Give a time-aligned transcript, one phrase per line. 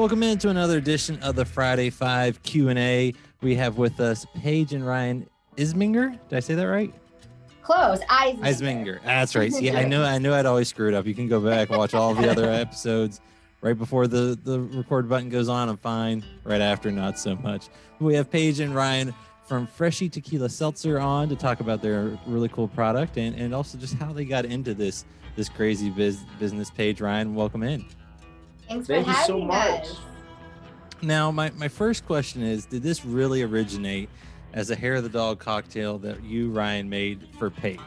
[0.00, 3.12] Welcome into another edition of the Friday Five Q and A.
[3.42, 5.26] We have with us Paige and Ryne
[5.58, 6.18] Isminger.
[6.30, 6.90] Did I say that right?
[7.60, 8.00] Close.
[8.04, 8.40] Iseminger.
[8.40, 9.04] Iseminger.
[9.04, 9.52] That's right.
[9.52, 11.04] See, I knew I knew I'd always screw it up.
[11.04, 13.20] You can go back and watch all the other episodes
[13.60, 15.68] right before the the record button goes on.
[15.68, 16.24] I'm fine.
[16.44, 17.68] Right after, not so much.
[17.98, 19.14] We have Paige and Ryne
[19.46, 23.76] from Freshie Tequila Seltzer on to talk about their really cool product and, and also
[23.76, 25.04] just how they got into this
[25.36, 26.70] this crazy biz, business.
[26.70, 27.84] Paige, Ryne, welcome in.
[28.70, 29.80] Thanks for Thank you having so much.
[29.82, 30.00] us.
[31.02, 34.08] Now, my, my first question is Did this really originate
[34.52, 37.80] as a hair of the dog cocktail that you, Ryne, made for Paige?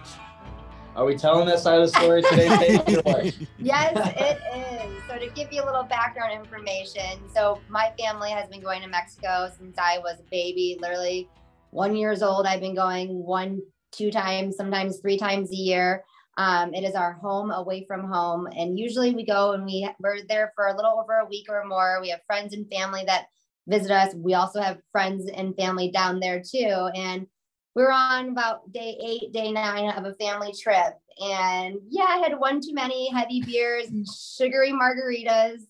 [0.97, 3.47] Are we telling that side of the story today, Paige?
[3.57, 5.03] Yes, it is.
[5.07, 8.89] So to give you a little background information, so my family has been going to
[8.89, 11.29] Mexico since I was a baby, literally
[11.71, 12.45] one years old.
[12.45, 13.61] I've been going one,
[13.91, 16.03] two times, sometimes three times a year.
[16.37, 20.25] Um, it is our home away from home, and usually we go and we we're
[20.27, 21.99] there for a little over a week or more.
[22.01, 23.27] We have friends and family that
[23.67, 24.15] visit us.
[24.15, 27.27] We also have friends and family down there too, and
[27.75, 30.93] we were on about day eight, day nine of a family trip.
[31.19, 35.61] And yeah, I had one too many heavy beers and sugary margaritas.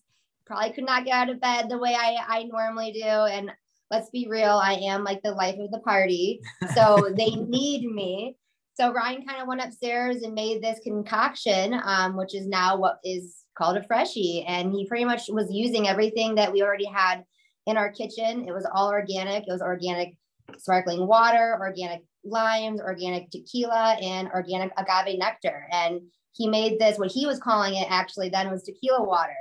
[0.46, 3.00] Probably could not get out of bed the way I, I normally do.
[3.02, 3.50] And
[3.90, 6.40] let's be real, I am like the life of the party.
[6.74, 8.36] So they need me.
[8.74, 12.98] So Ryne kind of went upstairs and made this concoction, um, which is now what
[13.04, 14.44] is called a freshie.
[14.48, 17.24] And he pretty much was using everything that we already had
[17.66, 18.48] in our kitchen.
[18.48, 19.44] It was all organic.
[19.44, 20.16] It was organic
[20.58, 25.68] sparkling water, organic limes, organic tequila, and organic agave nectar.
[25.70, 26.00] And
[26.32, 29.36] he made this, what he was calling it actually then was tequila water.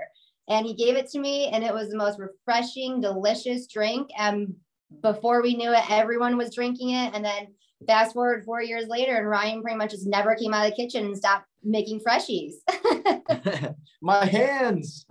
[0.47, 4.09] And he gave it to me, and it was the most refreshing, delicious drink.
[4.18, 4.56] And
[5.02, 7.16] before we knew it, everyone was drinking it.
[7.16, 7.47] And then
[7.86, 10.76] fast forward four years later, and Ryne pretty much just never came out of the
[10.76, 12.53] kitchen and stopped making freshies.
[14.02, 15.06] My hands.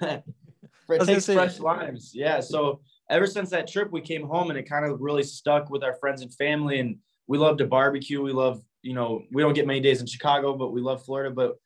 [0.00, 2.12] It takes fresh limes.
[2.14, 2.40] Yeah.
[2.40, 5.84] So ever since that trip, we came home and it kind of really stuck with
[5.84, 6.80] our friends and family.
[6.80, 8.22] And we love to barbecue.
[8.22, 11.34] We love, you know, we don't get many days in Chicago, but we love Florida.
[11.34, 11.56] But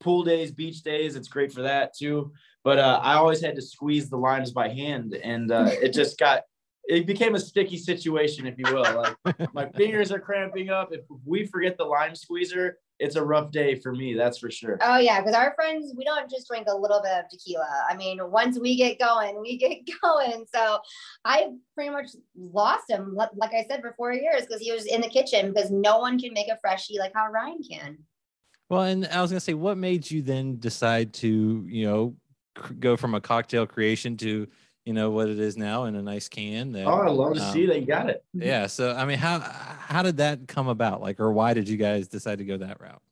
[0.00, 2.32] pool days, beach days, it's great for that too.
[2.64, 6.18] But uh, I always had to squeeze the limes by hand, and uh, it just
[6.18, 6.42] got.
[6.84, 8.82] It became a sticky situation, if you will.
[9.24, 10.92] Like my fingers are cramping up.
[10.92, 14.14] If we forget the lime squeezer, it's a rough day for me.
[14.14, 14.78] That's for sure.
[14.80, 17.68] Oh yeah, because our friends, we don't just drink a little bit of tequila.
[17.88, 20.44] I mean, once we get going, we get going.
[20.52, 20.78] So
[21.24, 25.00] I pretty much lost him, like I said, for four years because he was in
[25.00, 27.98] the kitchen because no one can make a freshie like how Ryne can.
[28.68, 32.16] Well, and I was going to say, what made you then decide to, you know,
[32.54, 34.48] cr- go from a cocktail creation to,
[34.84, 36.72] you know, what it is now in a nice can?
[36.72, 38.24] That, Oh, I love to um, see that you got it.
[38.34, 38.66] Yeah.
[38.66, 41.00] So, I mean, how how did that come about?
[41.00, 43.02] Like, or why did you guys decide to go that route?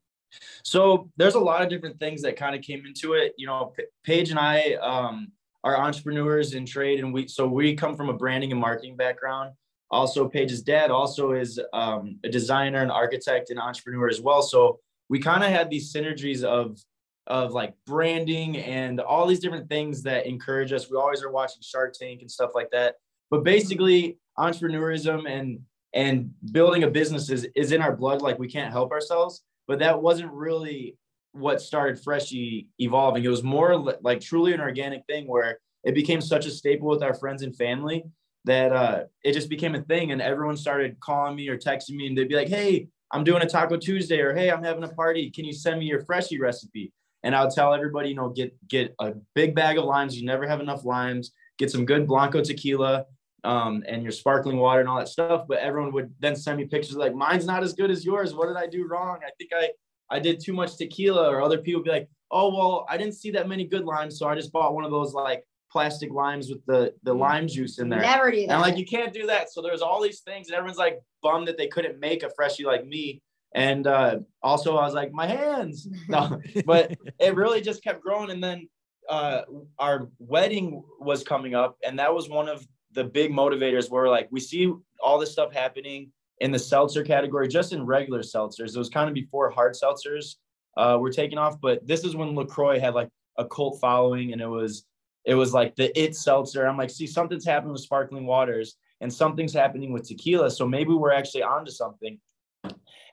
[0.63, 3.35] So there's a lot of different things that kind of came into it.
[3.37, 5.33] You know, P- Paige and I um,
[5.65, 9.53] are entrepreneurs in trade, and we so we come from a branding and marketing background.
[9.93, 14.43] Also, Paige's dad also is um, a designer, and architect, and entrepreneur as well.
[14.43, 14.79] So
[15.09, 16.79] we kind of had these synergies of
[17.27, 20.91] of like branding and all these different things that encourage us.
[20.91, 22.97] We always are watching Shark Tank and stuff like that.
[23.31, 25.61] But basically, entrepreneurism and
[25.93, 28.23] and building a business is, is in our blood.
[28.23, 29.43] Like we can't help ourselves.
[29.67, 30.97] But that wasn't really
[31.33, 33.25] what started Freshie evolving.
[33.25, 37.03] It was more like truly an organic thing where it became such a staple with
[37.03, 38.05] our friends and family
[38.45, 40.13] that uh, it just became a thing.
[40.13, 43.43] And everyone started calling me or texting me, and they'd be like, "Hey, I'm doing
[43.43, 45.31] a Taco Tuesday," or "Hey, I'm having a party.
[45.31, 46.93] Can you send me your Freshie recipe?"
[47.23, 50.19] And I would tell everybody, you know, get get a big bag of limes.
[50.19, 51.33] You never have enough limes.
[51.59, 53.07] Get some good Blanco tequila
[53.45, 55.45] um, and your sparkling water and all that stuff.
[55.49, 58.35] But everyone would then send me pictures like, "Mine's not as good as yours.
[58.35, 59.19] What did I do wrong?
[59.27, 59.71] I think I
[60.11, 63.15] I did too much tequila." Or other people would be like, "Oh, well, I didn't
[63.15, 66.51] see that many good limes, so I just bought one of those like plastic limes
[66.51, 68.53] with the the lime juice in there." Never do that.
[68.53, 69.53] And like, you can't do that.
[69.53, 72.65] So there's all these things, and everyone's like bummed that they couldn't make a freshie
[72.65, 73.23] like me.
[73.55, 75.89] And uh, also, I was like, my hands.
[76.09, 78.31] No, but it really just kept growing.
[78.31, 78.69] And then
[79.09, 79.43] uh,
[79.79, 83.91] our wedding was coming up, and that was one of the big motivators.
[83.91, 88.21] Where like we see all this stuff happening in the seltzer category, just in regular
[88.21, 88.75] seltzers.
[88.75, 90.37] It was kind of before hard seltzers
[90.77, 94.41] uh, were taking off, but this is when LaCroix had like a cult following, and
[94.41, 94.85] it was
[95.25, 96.67] it was like the it seltzer.
[96.67, 100.51] I'm like, see, something's happening with sparkling waters, and something's happening with tequila.
[100.51, 102.19] So maybe we're actually onto something.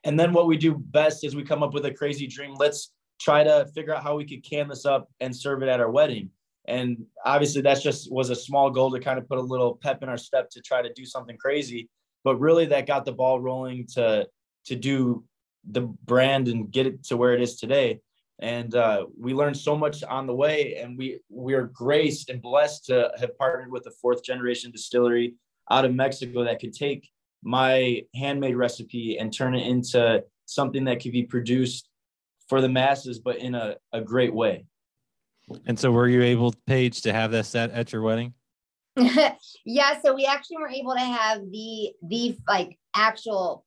[0.03, 2.53] And then what we do best is we come up with a crazy dream.
[2.55, 5.79] Let's try to figure out how we could can this up and serve it at
[5.79, 6.29] our wedding.
[6.67, 10.03] And obviously, that's just was a small goal to kind of put a little pep
[10.03, 11.89] in our step to try to do something crazy.
[12.23, 14.27] But really, that got the ball rolling to
[14.65, 15.23] to do
[15.69, 17.99] the brand and get it to where it is today.
[18.39, 22.41] and uh, we learned so much on the way and we we are graced and
[22.41, 25.35] blessed to have partnered with a fourth generation distillery
[25.71, 27.09] out of mexico that could take
[27.47, 31.87] my handmade recipe and turn it into something that could be produced
[32.49, 34.65] for the masses but in a, a great way.
[35.65, 38.33] And so were you able paige to have that set at your wedding?
[39.65, 43.65] Yeah so we actually were able to have the the like actual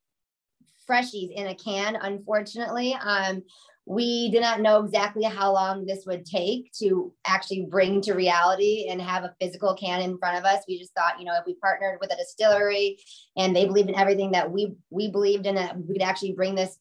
[0.88, 2.94] freshies in a can unfortunately.
[2.94, 3.43] Um
[3.90, 8.87] we did not know exactly how long this would take to actually bring to reality
[8.88, 10.62] and have a physical can in front of us.
[10.69, 13.00] We just thought, you know, if we partnered with a distillery
[13.37, 16.54] and they believed in everything that we we believed in, that we could actually bring
[16.54, 16.78] this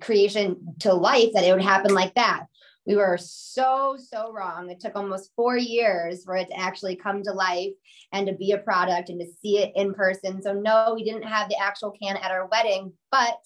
[0.00, 2.46] creation to life, that it would happen like that.
[2.88, 4.68] We were so so wrong.
[4.68, 7.70] It took almost four years for it to actually come to life
[8.10, 10.42] and to be a product and to see it in person.
[10.42, 13.38] So no, we didn't have the actual can at our wedding, but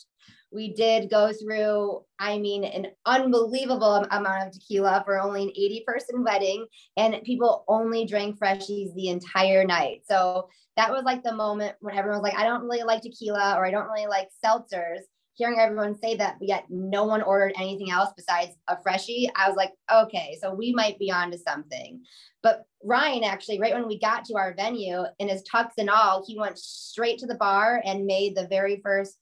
[0.52, 5.84] we did go through, I mean, an unbelievable amount of tequila for only an 80
[5.86, 6.66] person wedding,
[6.96, 10.02] and people only drank freshies the entire night.
[10.08, 13.54] So that was like the moment when everyone was like, I don't really like tequila
[13.56, 15.00] or I don't really like seltzers.
[15.34, 19.48] Hearing everyone say that, but yet no one ordered anything else besides a freshie, I
[19.48, 22.02] was like, okay, so we might be onto something.
[22.42, 26.24] But Ryne actually, right when we got to our venue, in his tux and all,
[26.26, 29.16] he went straight to the bar and made the very first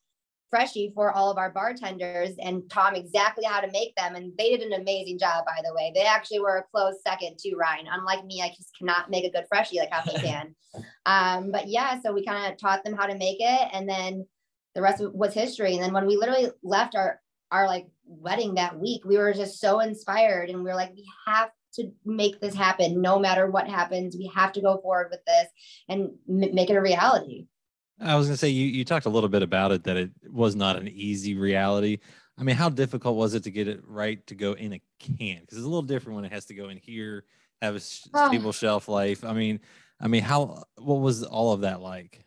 [0.50, 4.15] freshie for all of our bartenders and taught them exactly how to make them.
[4.15, 5.93] And they did an amazing job, by the way.
[5.95, 7.87] They actually were a close second to Ryne.
[7.91, 10.55] Unlike me, I just cannot make a good freshie like how they can.
[11.06, 13.69] um, but yeah, so we kind of taught them how to make it.
[13.73, 14.27] And then
[14.75, 15.75] the rest was history.
[15.75, 17.21] And then when we literally left our,
[17.51, 21.06] our like wedding that week, we were just so inspired and we were like, we
[21.27, 24.17] have to make this happen no matter what happens.
[24.17, 25.47] We have to go forward with this
[25.89, 27.47] and m- make it a reality.
[28.00, 30.11] I was going to say you you talked a little bit about it that it
[30.31, 31.99] was not an easy reality.
[32.39, 35.41] I mean, how difficult was it to get it right to go in a can?
[35.41, 37.25] Because it's a little different when it has to go in here,
[37.61, 38.53] have a stable oh.
[38.53, 39.25] shelf life.
[39.25, 39.61] I mean,
[40.00, 42.25] I mean, how what was all of that like?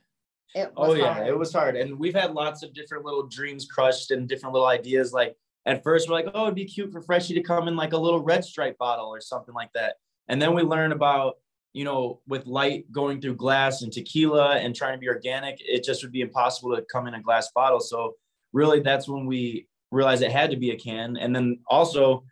[0.76, 1.28] oh yeah, hard.
[1.28, 4.68] it was hard, and we've had lots of different little dreams crushed and different little
[4.68, 5.14] ideas.
[5.14, 7.94] Like at first, we're like, oh, it'd be cute for Freshie to come in like
[7.94, 9.96] a little red stripe bottle or something like that,
[10.28, 11.36] and then we learn about
[11.74, 15.84] you know, with light going through glass and tequila and trying to be organic, it
[15.84, 17.80] just would be impossible to come in a glass bottle.
[17.80, 18.16] So
[18.54, 21.18] really that's when we realized it had to be a can.
[21.18, 22.24] And then also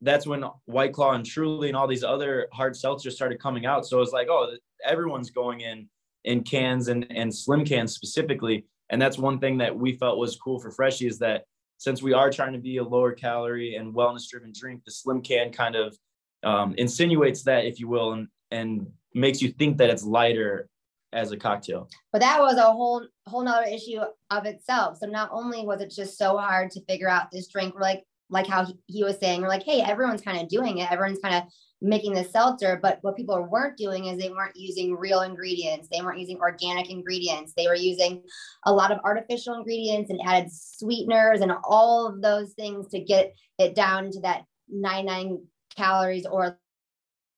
[0.00, 3.86] that's when White Claw and Truly and all these other hard seltzers started coming out.
[3.86, 4.52] So it's like, oh,
[4.84, 5.88] everyone's going in
[6.24, 8.66] in cans and, and slim cans specifically.
[8.90, 11.44] And that's one thing that we felt was cool for Freshie is that
[11.78, 15.22] since we are trying to be a lower calorie and wellness driven drink, the slim
[15.22, 15.96] can kind of
[16.42, 20.68] um, insinuates that, if you will, and and makes you think that it's lighter
[21.12, 21.88] as a cocktail.
[22.12, 24.00] But that was a whole whole nother issue
[24.30, 24.98] of itself.
[24.98, 28.04] So not only was it just so hard to figure out this drink, we're like
[28.30, 30.92] like how he, he was saying, we're like, hey, everyone's kind of doing it.
[30.92, 31.44] Everyone's kind of
[31.80, 35.88] making the seltzer, but what people weren't doing is they weren't using real ingredients.
[35.90, 37.54] They weren't using organic ingredients.
[37.56, 38.22] They were using
[38.66, 43.34] a lot of artificial ingredients and added sweeteners and all of those things to get
[43.58, 45.42] it down to that 99
[45.74, 46.58] calories or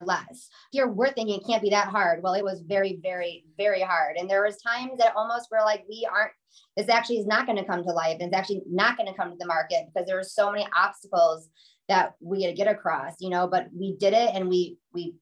[0.00, 0.48] less.
[0.70, 2.22] Here we're worth thinking it can't be that hard.
[2.22, 4.16] Well, it was very, very, very hard.
[4.16, 6.32] And there was times that almost were like, we aren't,
[6.76, 8.16] this actually is not going to come to life.
[8.20, 10.66] And it's actually not going to come to the market because there were so many
[10.76, 11.48] obstacles
[11.88, 15.14] that we had to get across, you know, but we did it and we, we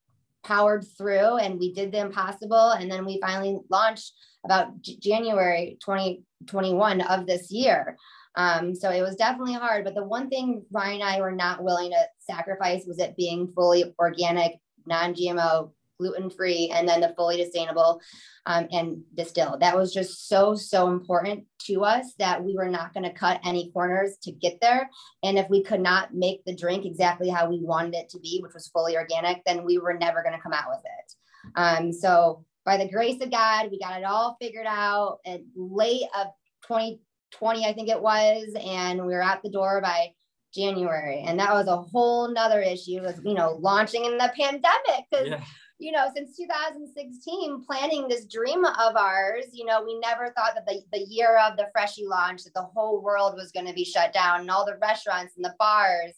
[0.44, 2.70] powered through and we did the impossible.
[2.70, 4.12] And then we finally launched
[4.44, 7.96] about J- January 2021 of this year.
[8.38, 9.84] Um, so it was definitely hard.
[9.84, 13.48] But the one thing Ryne and I were not willing to sacrifice was it being
[13.48, 18.00] fully organic, non-GMO, gluten-free, and then the fully sustainable
[18.46, 19.60] um, and distilled.
[19.60, 23.40] That was just so, so important to us that we were not going to cut
[23.44, 24.88] any corners to get there.
[25.22, 28.40] And if we could not make the drink exactly how we wanted it to be,
[28.42, 31.14] which was fully organic, then we were never going to come out with it.
[31.56, 36.08] Um, so by the grace of God, we got it all figured out at late
[36.16, 36.28] of
[36.66, 40.12] 2020, I think it was, and we were at the door by
[40.54, 41.22] January.
[41.26, 45.06] And that was a whole nother issue with, you know, launching in the pandemic.
[45.10, 45.40] Because, yeah.
[45.78, 50.66] you know, since 2016, planning this dream of ours, you know, we never thought that
[50.66, 53.84] the, the year of the Freshie launch, that the whole world was going to be
[53.84, 56.14] shut down and all the restaurants and the bars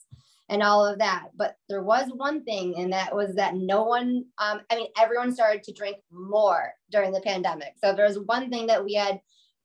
[0.51, 1.29] and all of that.
[1.37, 5.33] But there was one thing, and that was that no one, um, I mean, everyone
[5.33, 7.75] started to drink more during the pandemic.
[7.83, 9.21] So there was one thing that we had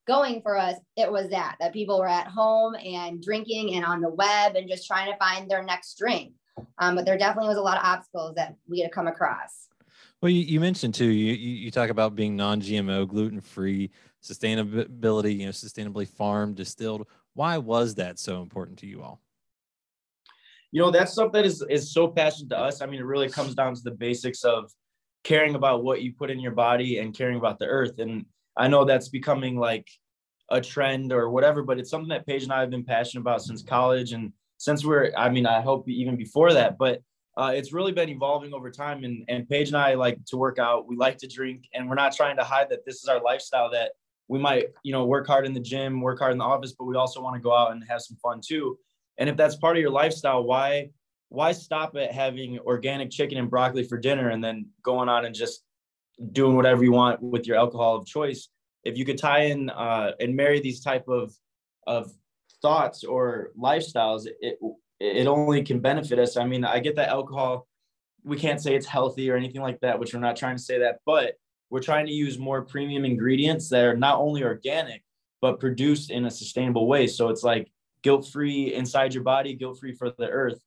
[0.06, 4.02] going for us, it was that, that people were at home and drinking and on
[4.02, 6.34] the web and just trying to find their next drink.
[6.78, 9.68] Um, but there definitely was a lot of obstacles that we had to come across.
[10.22, 13.92] Well, you, you mentioned too, you, you talk about being non-GMO, gluten-free,
[14.24, 17.08] sustainability, you know, sustainably farmed, distilled.
[17.34, 19.22] Why was that so important to you all?
[20.76, 22.82] you know, that's stuff that is is so passionate to us.
[22.82, 24.70] I mean, it really comes down to the basics of
[25.24, 27.98] caring about what you put in your body and caring about the earth.
[28.00, 28.26] And
[28.58, 29.88] I know that's becoming like
[30.50, 33.42] a trend or whatever, but it's something that Paige and I have been passionate about
[33.42, 37.02] since college and since we're, I mean, I hope even before that, but
[37.38, 39.04] uh, it's really been evolving over time.
[39.04, 40.88] And, and Paige and I like to work out.
[40.88, 43.70] We like to drink, and we're not trying to hide that this is our lifestyle.
[43.72, 43.92] That
[44.28, 46.86] we might, you know, work hard in the gym, work hard in the office, but
[46.86, 48.80] we also want to go out and have some fun too.
[49.18, 50.90] And if that's part of your lifestyle, why
[51.30, 55.36] why stop at having organic chicken and broccoli for dinner and then going on and
[55.36, 55.64] just
[56.32, 58.50] doing whatever you want with your alcohol of choice?
[58.84, 61.34] If you could tie in uh, and marry these type of
[61.88, 62.12] of
[62.62, 64.58] thoughts or lifestyles, it
[65.00, 66.38] it only can benefit us.
[66.38, 67.68] I mean, I get that alcohol,
[68.24, 70.80] we can't say it's healthy or anything like that, which we're not trying to say
[70.80, 71.34] that, but
[71.70, 75.04] we're trying to use more premium ingredients that are not only organic,
[75.42, 77.08] but produced in a sustainable way.
[77.08, 77.70] So it's like
[78.02, 80.60] guilt free inside your body, guilt free for the earth,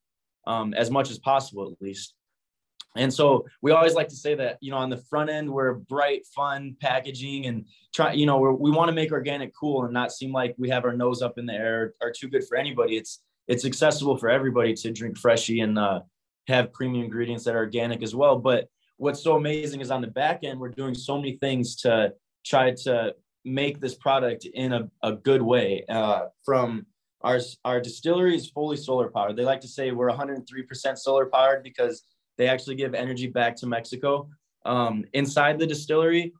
[0.46, 2.14] um, as much as possible, at least.
[2.98, 5.74] And so we always like to say that, you know, on the front end, we're
[5.74, 10.12] bright, fun packaging and try, you know, we want to make organic cool and not
[10.12, 12.96] seem like we have our nose up in the air or too good for anybody.
[12.96, 16.00] It's, it's accessible for everybody to drink freshie and uh,
[16.48, 18.36] have premium ingredients that are organic as well.
[18.36, 22.12] But what's so amazing is on the back end, we're doing so many things to
[22.44, 23.14] try to
[23.44, 25.84] make this product in a, a good way.
[25.88, 26.84] Uh, from
[27.22, 29.36] our, our distillery is fully solar powered.
[29.36, 32.02] They like to say we're 103% solar powered because
[32.38, 34.30] they actually give energy back to Mexico.
[34.64, 36.32] Um, inside the distillery,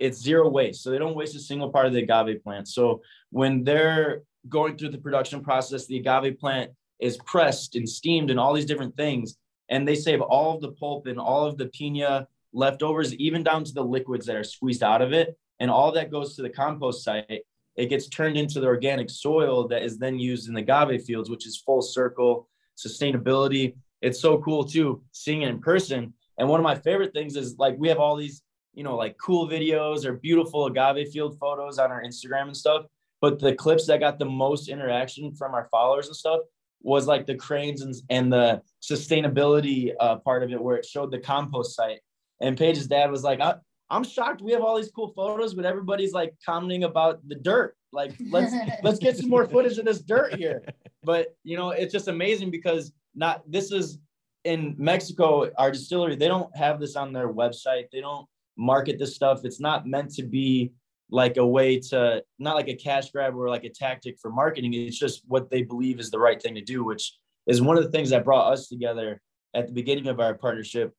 [0.00, 0.82] it's zero waste.
[0.82, 2.66] So they don't waste a single part of the agave plant.
[2.66, 8.30] So when they're going through the production process, the agave plant is pressed and steamed
[8.30, 9.36] and all these different things.
[9.68, 13.64] And they save all of the pulp and all of the pina leftovers, even down
[13.64, 15.36] to the liquids that are squeezed out of it.
[15.60, 17.42] And all that goes to the compost site.
[17.76, 21.30] It gets turned into the organic soil that is then used in the agave fields,
[21.30, 23.74] which is full circle sustainability.
[24.02, 26.12] It's so cool too, seeing it in person.
[26.38, 28.42] And one of my favorite things is like we have all these,
[28.74, 32.84] you know, like cool videos or beautiful agave field photos on our Instagram and stuff.
[33.20, 36.40] But the clips that got the most interaction from our followers and stuff
[36.82, 41.12] was like the cranes and, and the sustainability uh, part of it, where it showed
[41.12, 42.00] the compost site.
[42.40, 43.54] And Paige's dad was like, I,
[43.88, 47.76] I'm shocked we have all these cool photos, but everybody's like commenting about the dirt.
[47.92, 50.64] Like, let's let's get some more footage of this dirt here.
[51.04, 53.98] But you know, it's just amazing because not this is
[54.44, 57.84] in Mexico, our distillery, they don't have this on their website.
[57.92, 58.26] They don't
[58.56, 59.44] market this stuff.
[59.44, 60.72] It's not meant to be
[61.10, 64.74] like a way to not like a cash grab or like a tactic for marketing.
[64.74, 67.14] It's just what they believe is the right thing to do, which
[67.46, 69.20] is one of the things that brought us together
[69.54, 70.92] at the beginning of our partnership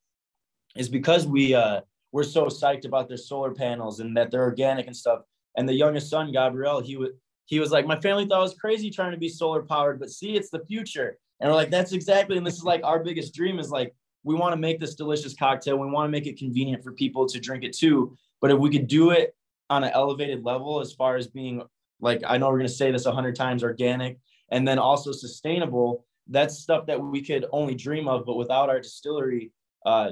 [0.75, 4.85] is because we uh we're so psyched about their solar panels and that they're organic
[4.85, 5.21] and stuff.
[5.57, 7.09] And the youngest son, Gabriel, he was
[7.45, 10.09] he was like, My family thought I was crazy trying to be solar powered, but
[10.09, 11.17] see, it's the future.
[11.39, 14.35] And we're like, that's exactly, and this is like our biggest dream is like we
[14.35, 15.77] want to make this delicious cocktail.
[15.77, 18.15] We want to make it convenient for people to drink it too.
[18.41, 19.35] But if we could do it
[19.69, 21.61] on an elevated level as far as being
[21.99, 25.11] like I know we're going to say this a hundred times organic and then also
[25.11, 26.05] sustainable.
[26.27, 29.51] That's stuff that we could only dream of, but without our distillery
[29.85, 30.11] uh,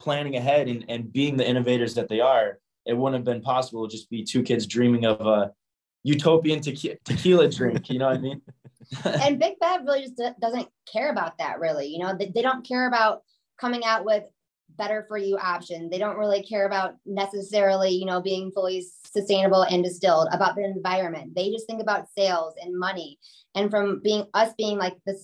[0.00, 3.86] planning ahead and, and being the innovators that they are, it wouldn't have been possible
[3.86, 5.52] to just be two kids dreaming of a
[6.02, 7.90] utopian tequila drink.
[7.90, 8.42] You know what I mean?
[9.04, 11.88] and Big Bev really just doesn't care about that, really.
[11.88, 13.22] You know, they, they don't care about
[13.60, 14.24] coming out with
[14.76, 15.90] better for you option.
[15.90, 20.64] They don't really care about necessarily, you know, being fully sustainable and distilled, about the
[20.64, 21.34] environment.
[21.34, 23.18] They just think about sales and money.
[23.54, 25.16] And from being us being like the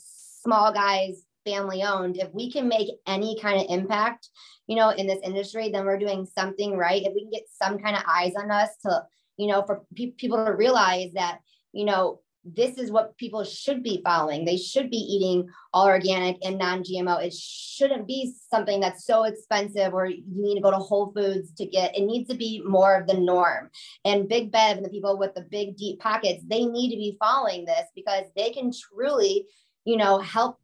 [0.42, 4.28] small guys, family owned, if we can make any kind of impact,
[4.66, 7.02] you know, in this industry, then we're doing something right.
[7.02, 9.02] If we can get some kind of eyes on us to,
[9.36, 11.38] you know, for pe- people to realize that,
[11.72, 14.44] you know, this is what people should be following.
[14.44, 17.22] They should be eating all organic and non GMO.
[17.22, 21.52] It shouldn't be something that's so expensive or you need to go to Whole Foods
[21.54, 21.96] to get.
[21.96, 23.70] It needs to be more of the norm.
[24.04, 27.16] And Big Bev and the people with the big, deep pockets, they need to be
[27.20, 29.46] following this because they can truly,
[29.84, 30.58] you know, help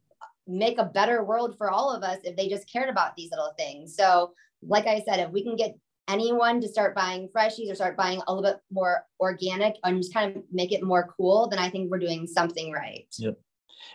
[0.47, 3.53] make a better world for all of us if they just cared about these little
[3.57, 3.95] things.
[3.95, 7.97] So, like I said, if we can get anyone to start buying freshies or start
[7.97, 11.59] buying a little bit more organic and just kind of make it more cool, then
[11.59, 13.07] I think we're doing something right.
[13.17, 13.37] Yep.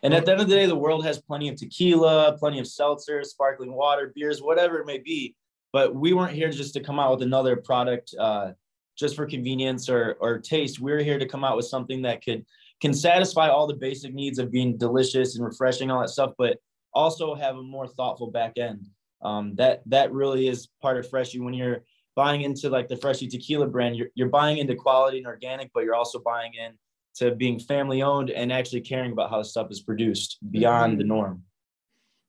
[0.03, 2.67] And at the end of the day, the world has plenty of tequila, plenty of
[2.67, 5.35] seltzer, sparkling water, beers, whatever it may be.
[5.73, 8.53] But we weren't here just to come out with another product uh,
[8.97, 10.81] just for convenience or, or taste.
[10.81, 12.45] We we're here to come out with something that could
[12.81, 16.59] can satisfy all the basic needs of being delicious and refreshing, all that stuff, but
[16.95, 18.87] also have a more thoughtful back end.
[19.23, 21.83] Um, that that really is part of Freshie when you're
[22.17, 25.85] buying into like the Freshie Tequila brand, you're, you're buying into quality and organic, but
[25.85, 26.73] you're also buying in
[27.17, 30.99] to being family owned and actually caring about how the stuff is produced beyond mm-hmm.
[30.99, 31.43] the norm.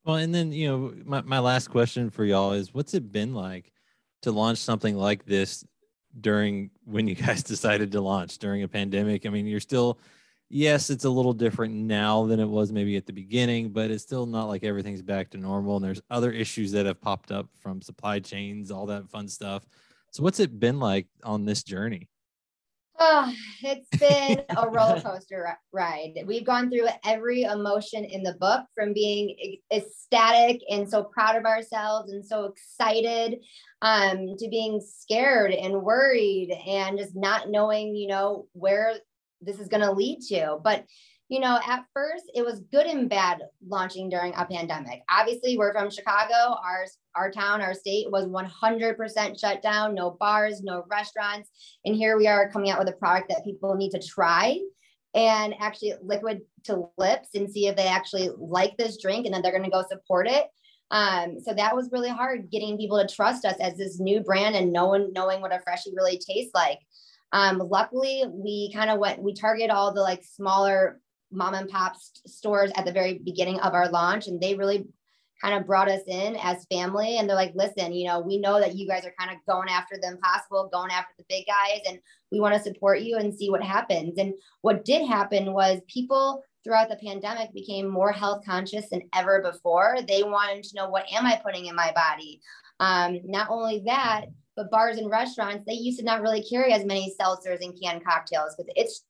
[0.04, 3.34] Well, and then, you know, my, my last question for y'all is what's it been
[3.34, 3.72] like
[4.24, 5.64] to launch something like this
[6.20, 9.26] during when you guys decided to launch during a pandemic?
[9.26, 10.00] I mean, you're still,
[10.52, 14.04] yes, it's a little different now than it was maybe at the beginning, but it's
[14.04, 15.78] still not like everything's back to normal.
[15.78, 19.66] And there's other issues that have popped up from supply chains, all that fun stuff.
[20.12, 22.10] So, what's it been like on this journey?
[23.00, 26.14] Oh, it's been a roller coaster ride.
[26.26, 31.46] We've gone through every emotion in the book from being ecstatic and so proud of
[31.46, 33.40] ourselves and so excited
[33.82, 38.96] um, to being scared and worried and just not knowing, you know, where
[39.42, 40.58] this is going to lead to.
[40.64, 40.86] But
[41.30, 45.02] you know, at first it was good and bad launching during a pandemic.
[45.10, 46.34] Obviously, we're from Chicago.
[46.34, 49.96] Our our town, our state was 100% shut down.
[49.96, 51.50] No bars, no restaurants,
[51.86, 54.60] and here we are coming out with a product that people need to try
[55.14, 59.42] and actually liquid to lips and see if they actually like this drink, and then
[59.42, 60.48] they're going to go support it.
[60.92, 64.56] Um, so that was really hard getting people to trust us as this new brand
[64.56, 66.80] and no one knowing what a freshie really tastes like.
[67.34, 71.00] Um, luckily, we kind of went, we target all the like smaller
[71.32, 74.86] mom and pop stores at the very beginning of our launch and they really
[75.42, 78.60] kind of brought us in as family and they're like listen you know we know
[78.60, 81.80] that you guys are kind of going after the impossible going after the big guys
[81.88, 82.00] and
[82.32, 84.18] we want to support you and see what happens.
[84.18, 89.42] And what did happen was people throughout the pandemic became more health conscious than ever
[89.42, 89.98] before.
[90.08, 92.42] They wanted to know what am i putting in my body?
[92.80, 96.86] Um, not only that but bars and restaurants they used to not really carry as
[96.86, 99.06] many seltzers and canned cocktails because it's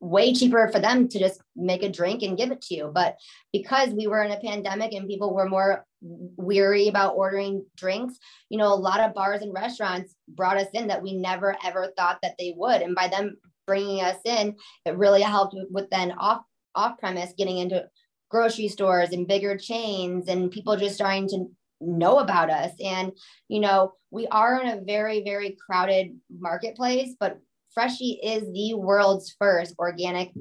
[0.00, 2.90] way cheaper for them to just make a drink and give it to you.
[2.92, 3.16] But
[3.52, 8.18] because we were in a pandemic and people were more weary about ordering drinks,
[8.48, 11.92] you know, a lot of bars and restaurants brought us in that we never ever
[11.96, 12.82] thought that they would.
[12.82, 16.42] And by them bringing us in, it really helped with then off
[16.74, 17.84] off premise getting into
[18.30, 21.46] grocery stores and bigger chains and people just starting to
[21.82, 23.12] know about us and
[23.48, 27.38] you know we are in a very very crowded marketplace but
[27.74, 30.32] Freshie is the world's first organic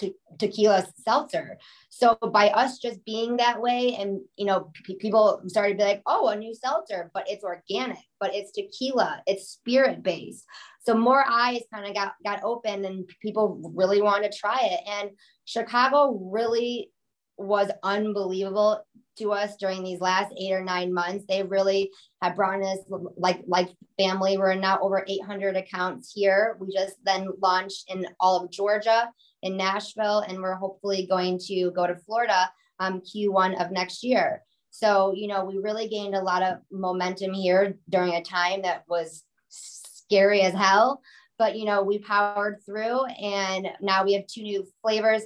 [0.00, 1.58] te- tequila seltzer.
[1.90, 5.84] So by us just being that way, and you know, p- people started to be
[5.84, 10.44] like, "Oh, a new seltzer," but it's organic, but it's tequila, it's spirit based.
[10.80, 14.80] So more eyes kind of got got open, and people really wanted to try it.
[14.88, 15.10] And
[15.44, 16.90] Chicago really
[17.36, 18.84] was unbelievable
[19.20, 21.24] to us during these last eight or nine months.
[21.28, 21.90] They really
[22.22, 22.78] have brought us
[23.16, 24.36] like like family.
[24.36, 26.56] We're now over 800 accounts here.
[26.60, 29.10] We just then launched in all of Georgia,
[29.42, 34.42] in Nashville, and we're hopefully going to go to Florida um, Q1 of next year.
[34.70, 38.84] So you know, we really gained a lot of momentum here during a time that
[38.88, 41.00] was scary as hell.
[41.38, 45.22] But you know, we powered through, and now we have two new flavors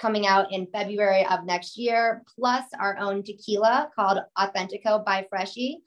[0.00, 5.80] coming out in February of next year, plus our own tequila called Authentico by Freshie.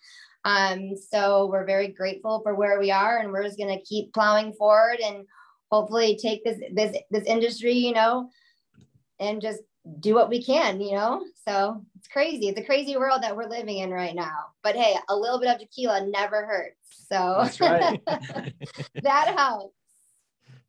[0.45, 4.13] Um, so we're very grateful for where we are, and we're just going to keep
[4.13, 5.25] plowing forward and
[5.71, 8.29] hopefully take this this this industry, you know,
[9.19, 9.61] and just
[9.99, 11.25] do what we can, you know.
[11.47, 12.47] So it's crazy.
[12.49, 14.47] It's a crazy world that we're living in right now.
[14.63, 17.07] But hey, a little bit of tequila never hurts.
[17.09, 18.01] So that's right.
[19.01, 19.75] that helps.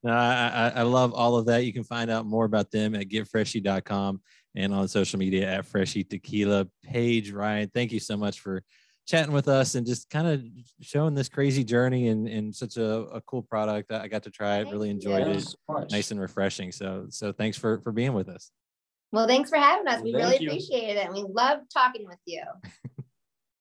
[0.04, 1.64] No, I, I love all of that.
[1.64, 4.20] You can find out more about them at getfreshie.com
[4.54, 6.68] and on social media at Freshie Tequila.
[6.84, 8.62] Paige, Ryne, thank you so much for
[9.06, 10.42] chatting with us and just kind of
[10.82, 13.92] showing this crazy journey and, and such a, a cool product.
[13.92, 15.40] I got to try it, really enjoyed it.
[15.40, 16.70] So nice and refreshing.
[16.70, 18.50] So so thanks for for being with us.
[19.10, 20.02] Well, thanks for having us.
[20.02, 20.48] Well, we really you.
[20.48, 21.06] appreciate it.
[21.06, 22.42] And we love talking with you.